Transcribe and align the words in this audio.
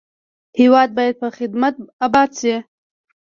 هېواد 0.59 0.89
باید 0.97 1.15
په 1.21 1.27
خدمت 1.37 1.73
اباد 2.05 2.29
شي. 2.39 2.55